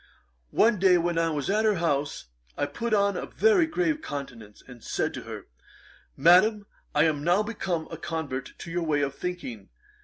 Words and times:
One 0.49 0.79
day 0.79 0.97
when 0.97 1.19
I 1.19 1.29
was 1.29 1.47
at 1.47 1.63
her 1.63 1.75
house, 1.75 2.25
I 2.57 2.65
put 2.65 2.91
on 2.91 3.15
a 3.15 3.27
very 3.27 3.67
grave 3.67 4.01
countenance, 4.01 4.63
and 4.67 4.83
said 4.83 5.13
to 5.13 5.21
her, 5.25 5.45
"Madam, 6.17 6.65
I 6.95 7.03
am 7.03 7.23
now 7.23 7.43
become 7.43 7.87
a 7.91 7.97
convert 7.97 8.53
to 8.57 8.71
your 8.71 8.81
way 8.81 9.01
of 9.01 9.13
thinking. 9.13 9.69